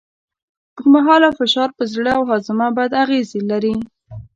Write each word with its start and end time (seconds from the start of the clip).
اوږدمهاله 0.75 1.29
فشار 1.39 1.69
پر 1.77 1.85
زړه 1.93 2.11
او 2.17 2.23
هاضمه 2.31 2.67
بد 2.77 2.91
اغېز 3.03 3.29
لري. 3.49 3.75